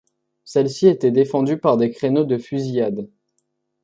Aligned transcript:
Celle-ci 0.45 0.87
était 0.87 1.11
défendue 1.11 1.59
par 1.59 1.77
des 1.77 1.91
créneaux 1.91 2.25
de 2.25 2.39
fusillade. 2.39 3.07